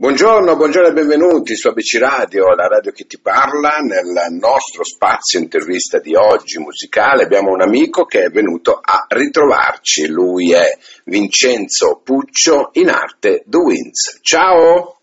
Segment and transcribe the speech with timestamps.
[0.00, 3.78] Buongiorno, buongiorno e benvenuti su ABC Radio, la radio che ti parla.
[3.78, 10.06] Nel nostro spazio intervista di oggi musicale abbiamo un amico che è venuto a ritrovarci.
[10.06, 14.20] Lui è Vincenzo Puccio, in arte The Winds.
[14.22, 15.00] Ciao!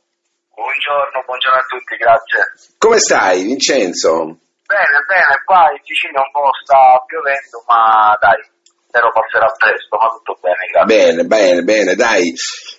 [0.56, 2.40] Buongiorno, buongiorno a tutti, grazie.
[2.78, 4.16] Come stai Vincenzo?
[4.64, 8.40] Bene, bene, qua in Sicilia un po' sta piovendo, ma dai,
[8.88, 10.88] spero passerà presto, ma tutto bene, grazie.
[10.88, 12.34] Bene, bene, bene, dai.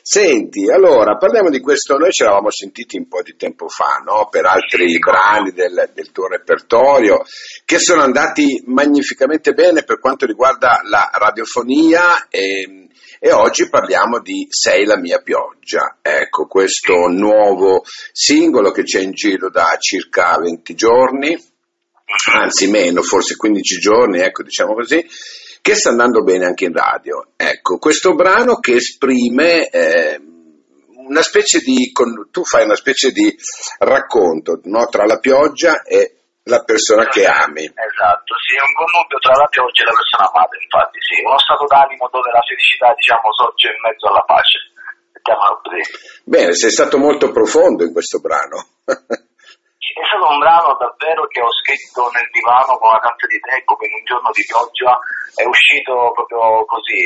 [0.09, 1.96] Senti, allora parliamo di questo.
[1.96, 4.29] Noi ci eravamo sentiti un po' di tempo fa, no?
[4.30, 7.25] Per altri Sì, brani del, del tuo repertorio
[7.64, 12.86] che sono andati magnificamente bene per quanto riguarda la radiofonia e,
[13.18, 15.99] e oggi parliamo di Sei la mia pioggia.
[16.00, 17.82] Ecco, questo nuovo
[18.13, 21.36] singolo che c'è in giro da circa 20 giorni,
[22.32, 25.04] anzi meno, forse 15 giorni, ecco, diciamo così
[25.66, 27.34] che sta andando bene anche in radio.
[27.34, 30.14] Ecco, questo brano che esprime eh,
[30.94, 31.90] una specie di,
[32.30, 33.34] tu fai una specie di
[33.80, 34.86] racconto no?
[34.86, 37.66] tra la pioggia e la persona che ami.
[37.66, 41.38] Esatto, sì, è un connubio tra la pioggia e la persona amata, infatti, sì, uno
[41.42, 44.58] stato d'animo dove la felicità, diciamo, sorge in mezzo alla pace.
[46.22, 48.86] Bene, sei stato molto profondo in questo brano.
[49.97, 53.64] È stato un brano davvero che ho scritto nel divano con una tazza di tè,
[53.64, 54.92] come in un giorno di pioggia,
[55.33, 57.00] è uscito proprio così,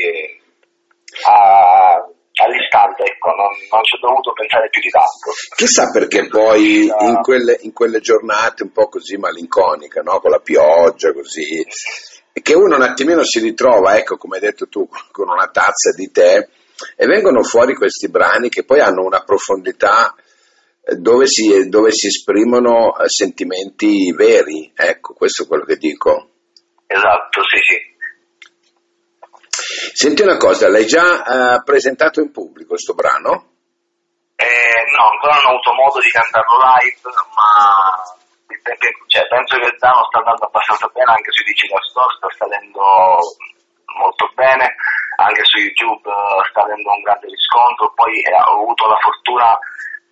[1.23, 2.03] a-
[2.43, 5.31] all'istante, ecco, non, non ci ho dovuto pensare più di tanto.
[5.55, 10.19] Chissà perché poi in quelle, in quelle giornate un po' così malinconica, no?
[10.19, 11.63] con la pioggia, così,
[12.43, 16.11] che uno un attimino si ritrova, ecco come hai detto tu, con una tazza di
[16.11, 16.43] tè
[16.97, 20.13] e vengono fuori questi brani che poi hanno una profondità
[20.97, 26.31] dove si, dove si esprimono eh, sentimenti veri, ecco, questo è quello che dico.
[26.87, 27.89] Esatto, sì, sì.
[29.93, 31.23] Senti una cosa, l'hai già
[31.57, 33.53] eh, presentato in pubblico questo brano?
[34.35, 37.05] Eh, no, ancora non ho avuto modo di cantarlo live,
[37.37, 38.03] ma
[39.07, 42.83] cioè, penso che il brano sta andando abbastanza bene anche sui digital store, sta salendo
[44.01, 44.75] molto bene,
[45.17, 49.59] anche su YouTube eh, sta avendo un grande riscontro, poi eh, ho avuto la fortuna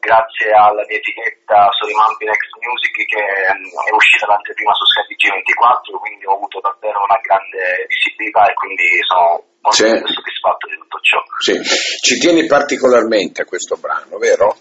[0.01, 5.99] grazie alla mia etichetta Solimampi Next Music che mm, è uscita l'anteprima su Sky G24,
[5.99, 9.91] quindi ho avuto davvero una grande visibilità e quindi sono molto Sì.
[9.91, 11.21] soddisfatto di tutto ciò.
[11.39, 11.55] Sì.
[11.63, 14.57] Ci tieni particolarmente a questo brano, vero?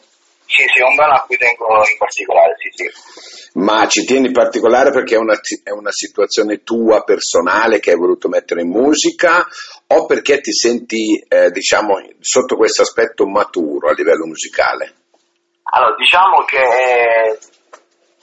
[0.47, 3.59] Sì, sì, è un brano a cui tengo in particolare, sì, sì.
[3.59, 7.97] Ma ci tieni in particolare perché è una, è una situazione tua personale che hai
[7.97, 9.45] voluto mettere in musica
[9.87, 14.93] o perché ti senti, eh, diciamo, sotto questo aspetto maturo a livello musicale?
[15.71, 17.37] Allora, diciamo che è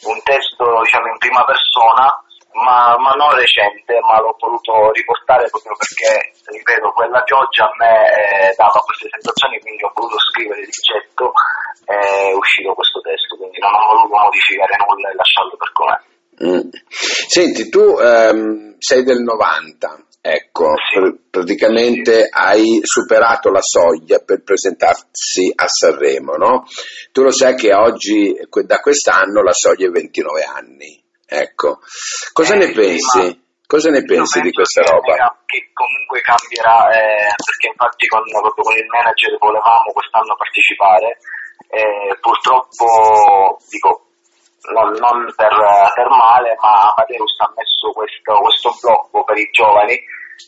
[0.05, 2.09] un testo diciamo, in prima persona,
[2.55, 7.95] ma, ma non recente, ma l'ho voluto riportare proprio perché, ripeto, quella pioggia a me
[8.15, 11.33] eh, dava queste sensazioni, quindi ho voluto scrivere il getto
[11.87, 15.99] e è uscito questo testo, quindi non ho voluto modificare nulla e lasciarlo per com'è.
[16.35, 16.69] Mm.
[16.89, 20.73] Senti, tu ehm, sei del 90, ecco,
[21.31, 26.65] praticamente hai superato la soglia per presentarsi a Sanremo, no?
[27.13, 31.81] Tu lo sai che oggi, da quest'anno, la soglia è 29 anni, ecco.
[32.33, 33.19] Cosa Eh, ne pensi?
[33.19, 33.37] ma-
[33.67, 35.41] Cosa ne pensi di questa che- roba?
[35.45, 41.19] Che comunque cambierà, eh, perché infatti con, proprio con il manager volevamo quest'anno partecipare,
[41.69, 44.14] eh, purtroppo dico
[44.73, 45.53] non, non per,
[45.93, 49.99] per male, ma Amadeus ha messo questo, questo blocco per i giovani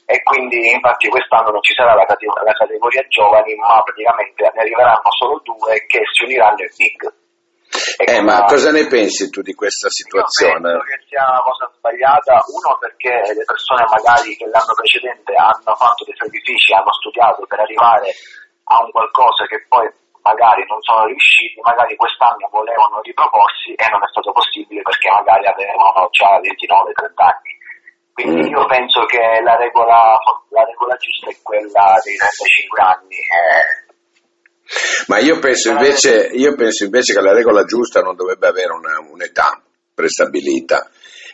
[0.07, 5.11] e quindi infatti quest'anno non ci sarà la, la categoria giovani, ma praticamente ne arriveranno
[5.19, 7.01] solo due che si uniranno in big.
[7.99, 10.61] Eh, ma cosa- ne pensi tu di questa io situazione?
[10.61, 15.75] penso che sia una cosa sbagliata, uno perché le persone magari che l'anno precedente hanno
[15.75, 18.15] fatto dei sacrifici, hanno studiato per arrivare
[18.65, 19.87] a un qualcosa che poi
[20.27, 25.47] magari non sono riusciti, magari quest'anno volevano riproporsi e non è stato possibile perché magari
[25.47, 27.53] avevano già 29-30 anni.
[28.13, 28.53] Quindi Mm.
[28.59, 30.19] io penso che la regola,
[30.51, 33.17] la regola giusta è quella dei 35 anni.
[33.23, 33.85] eh,
[35.07, 38.99] Ma io penso invece, io penso invece che la regola giusta non dovrebbe avere una-
[38.99, 39.63] un'età
[39.95, 40.91] prestabilita,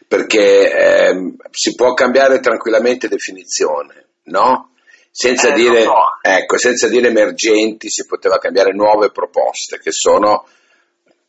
[0.07, 4.72] perché ehm, si può cambiare tranquillamente definizione, no?
[5.15, 5.93] Senza, Eh, dire, so.
[6.23, 10.47] ecco, senza dire emergenti, si poteva cambiare nuove proposte che sono,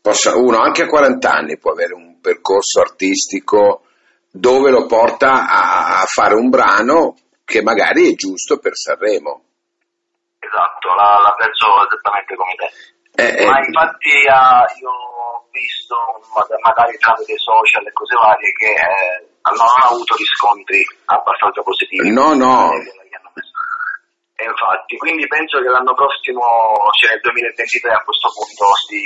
[0.02, 3.84] possa- uno anche a 40 anni può avere un percorso artistico
[4.32, 9.44] dove lo porta a, a fare un brano che magari è giusto per Sanremo.
[10.40, 12.68] esatto, la, la penso esattamente come te.
[13.16, 15.94] Eh, Ma eh, infatti ah, io ho visto,
[16.34, 22.10] ma- magari tramite social e cose varie, che eh, hanno avuto riscontri abbastanza positivi.
[22.10, 22.70] No, no.
[22.74, 23.52] Che hanno messo.
[24.33, 26.44] E infatti, quindi penso che l'anno prossimo,
[27.00, 29.00] cioè nel 2023 a questo punto si,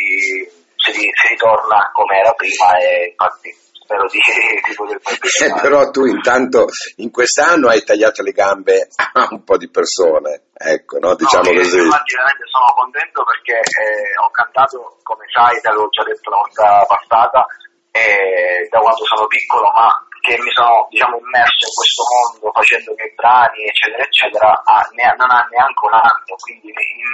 [0.76, 4.20] si, si ritorna come era prima e infatti spero di,
[4.68, 5.52] di poter partecipare.
[5.52, 6.68] Eh, però tu intanto
[6.98, 11.16] in quest'anno hai tagliato le gambe a un po' di persone, ecco, no?
[11.16, 11.80] diciamo no, così.
[11.80, 16.38] Infatti veramente sono contento perché eh, ho cantato, come sai, te l'avevo già detto la
[16.44, 17.46] volta passata,
[17.92, 19.88] eh, da quando sono piccolo, ma
[20.28, 25.08] che mi sono diciamo, immerso in questo mondo facendo miei brani, eccetera, eccetera, a, ne,
[25.16, 26.68] non ha neanche un anno, quindi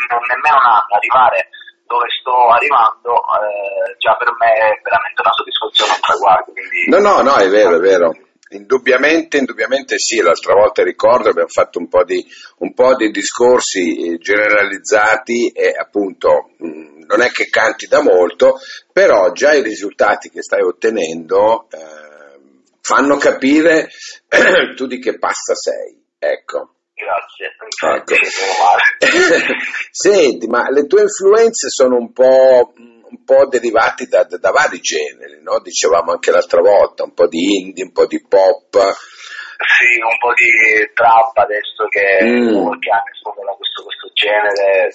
[0.10, 1.40] non nemmeno un anno arrivare
[1.86, 6.50] dove sto arrivando eh, già per me è veramente una soddisfazione, un traguardo.
[6.50, 6.90] Quindi...
[6.90, 8.10] No, no, no, è vero, è vero.
[8.54, 12.24] Indubbiamente, indubbiamente sì, l'altra volta ricordo abbiamo fatto un po' di,
[12.60, 18.60] un po di discorsi generalizzati e appunto mh, non è che canti da molto,
[18.92, 22.13] però già i risultati che stai ottenendo eh,
[22.84, 23.90] fanno capire
[24.76, 26.06] tu di che pasta sei.
[26.20, 26.76] Ecco.
[26.94, 27.48] Grazie,
[27.96, 28.16] ecco.
[29.90, 34.80] Senti, ma le tue influenze sono un po', un po derivate da, da, da, vari
[34.80, 35.60] generi, no?
[35.62, 38.78] Dicevamo anche l'altra volta, un po' di indie, un po' di pop.
[39.58, 40.50] Sì, un po' di
[40.94, 42.64] trap adesso che mm.
[42.64, 44.90] qualche anno espongono questo, questo genere.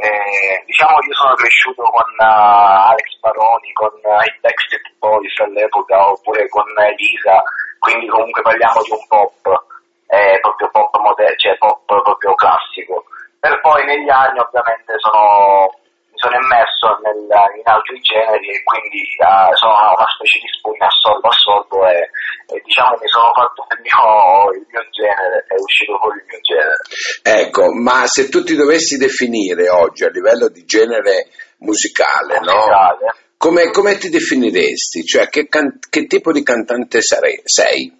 [0.00, 5.38] Eh, diciamo che io sono cresciuto con uh, Alex Baroni, con uh, i Backstreet Boys
[5.40, 7.42] all'epoca, oppure con Elisa,
[7.78, 9.66] quindi comunque parliamo di un pop
[10.08, 13.04] eh, proprio pop moderno, cioè pop proprio classico.
[13.38, 15.70] Per poi negli anni ovviamente sono,
[16.18, 21.28] sono immerso nel, in altri generi e quindi uh, sono una specie di spugna assorbo
[21.28, 22.10] assorbo e,
[22.50, 26.42] e diciamo mi sono fatto il mio, il mio genere, è uscito fuori il mio
[26.42, 26.82] genere.
[27.22, 33.06] Ecco, ma se tu ti dovessi definire oggi a livello di genere musicale, musicale.
[33.06, 33.14] no?
[33.38, 35.04] Come, come, ti definiresti?
[35.04, 37.94] Cioè, che, can- che tipo di cantante sarei, sei?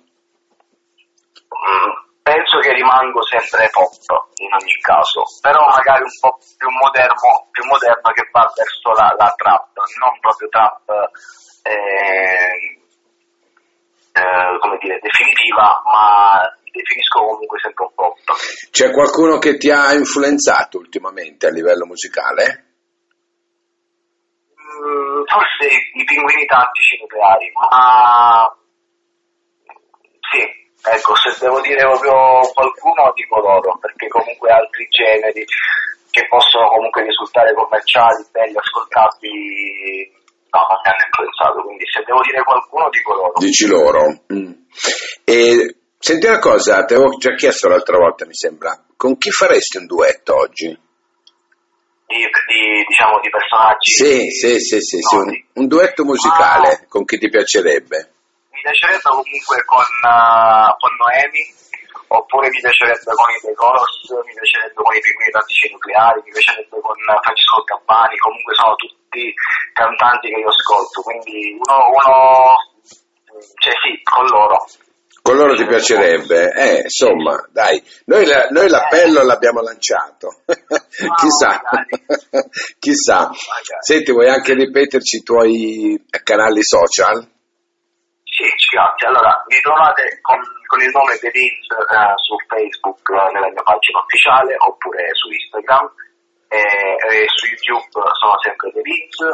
[2.29, 3.97] Penso che rimango sempre pop
[4.37, 9.15] in ogni caso, però magari un po' più moderno, più moderno che va verso la,
[9.17, 10.85] la trap, non proprio trap
[11.65, 12.85] eh,
[14.13, 18.19] eh, come dire, definitiva, ma definisco comunque sempre un pop.
[18.71, 22.77] C'è qualcuno che ti ha influenzato ultimamente a livello musicale?
[24.69, 25.65] Mm, forse
[25.95, 28.53] i pinguini tattici nucleari, ma
[30.29, 35.45] sì, Ecco, se devo dire proprio qualcuno dico loro, perché comunque altri generi
[36.11, 40.11] che possono comunque risultare commerciali, belli, ascoltabili,
[40.51, 43.33] no, non mi hanno influenzato, quindi se devo dire qualcuno dico loro.
[43.37, 44.03] Dici loro.
[44.33, 44.53] Mm.
[45.25, 49.77] E, senti una cosa, ti avevo già chiesto l'altra volta mi sembra, con chi faresti
[49.79, 50.67] un duetto oggi?
[52.09, 53.91] Di, di, diciamo di personaggi?
[53.93, 56.87] Sì, sì, sì, sì, sì un, un, duetto musicale ah.
[56.89, 58.13] con chi ti piacerebbe?
[58.59, 61.43] Mi piacerebbe comunque con, uh, con Noemi,
[62.11, 63.95] oppure mi piacerebbe con i The Colors,
[64.27, 69.23] mi piacerebbe con i Pinguini Tattici Nucleari, mi piacerebbe con Francesco Gabbani, comunque sono tutti
[69.79, 72.19] cantanti che io ascolto, quindi uno, uno
[73.63, 74.59] cioè sì, con loro.
[75.23, 76.51] Con loro ti piacerebbe?
[76.51, 80.43] Eh, insomma, dai, noi, la, noi l'appello l'abbiamo lanciato.
[81.21, 81.61] chissà,
[82.81, 83.31] chissà.
[83.79, 87.38] Senti, vuoi anche ripeterci i tuoi canali social?
[88.39, 89.09] Sì, grazie.
[89.11, 90.39] Allora, mi trovate con,
[90.71, 95.27] con il nome The Vince eh, su Facebook eh, nella mia pagina ufficiale oppure su
[95.27, 95.91] Instagram.
[96.47, 99.27] Eh, e su YouTube sono sempre The Vince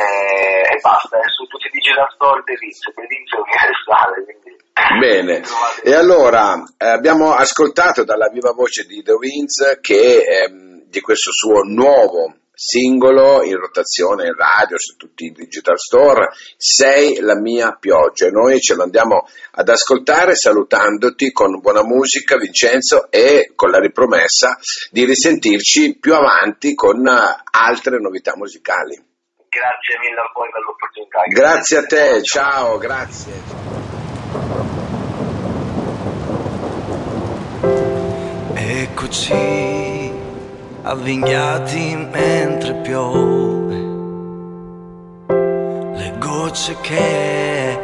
[0.00, 1.20] eh, e basta.
[1.20, 4.24] E su tutti i digital store The Vince, The Vince universale.
[4.24, 4.56] Quindi
[5.04, 5.44] Bene,
[5.84, 11.28] e allora eh, abbiamo ascoltato dalla viva voce di The Vince che ehm, di questo
[11.30, 17.76] suo nuovo singolo in rotazione in radio su tutti i digital store, sei la mia
[17.78, 18.30] pioggia.
[18.30, 24.58] Noi ce lo andiamo ad ascoltare salutandoti con buona musica Vincenzo e con la ripromessa
[24.90, 28.94] di risentirci più avanti con altre novità musicali.
[29.48, 31.20] Grazie mille a voi per l'opportunità.
[31.28, 33.34] Grazie, grazie a te, ciao, grazie.
[38.54, 39.95] Eccoci
[40.88, 43.76] avvinghiati mentre piove,
[45.96, 47.76] le gocce che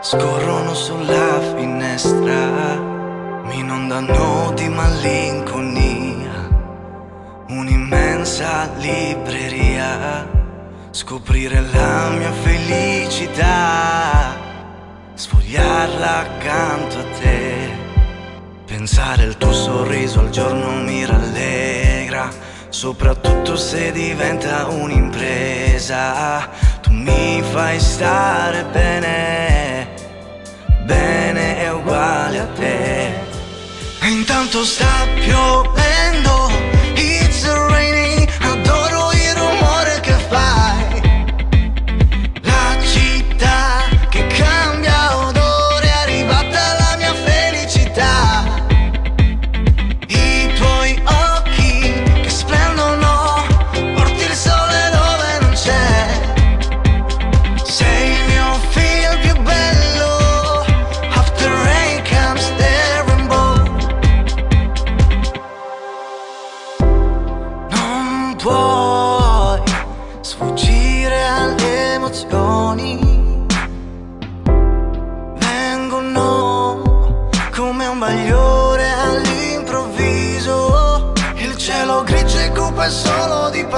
[0.00, 2.80] scorrono sulla finestra
[3.44, 6.48] mi inondano di malinconia,
[7.50, 10.28] un'immensa libreria,
[10.90, 14.34] scoprire la mia felicità,
[15.14, 17.78] sfogliarla accanto a te.
[18.64, 21.29] Pensare il tuo sorriso al giorno mi rallegra,
[22.80, 26.48] soprattutto se diventa un'impresa.
[26.80, 29.86] Tu mi fai stare bene,
[30.84, 33.04] bene è uguale a te.
[34.00, 36.49] E intanto sta piovendo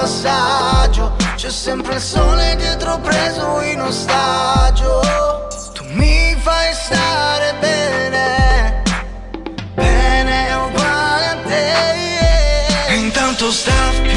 [0.03, 1.15] passaggio.
[1.35, 4.99] C'è sempre il sole dietro preso in ostaggio.
[5.73, 8.83] Tu mi fai stare bene
[9.73, 14.12] Bene uguale a te E intanto sta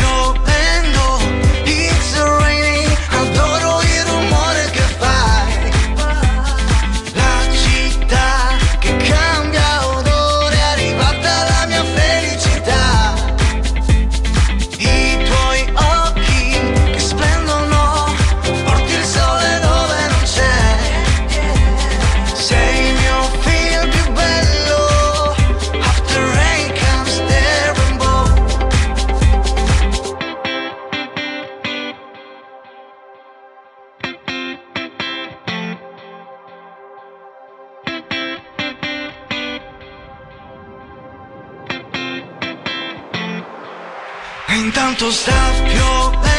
[44.56, 45.32] intanto sta
[45.64, 46.35] piovendo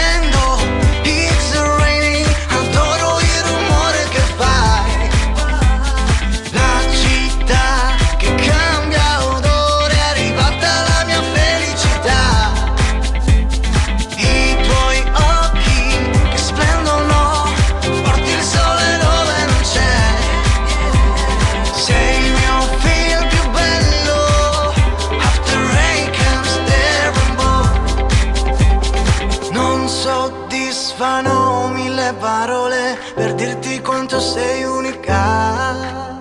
[34.38, 36.20] sei unica,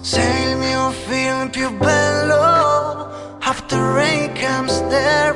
[0.00, 3.08] sei il mio film più bello.
[3.40, 5.34] After rain comes there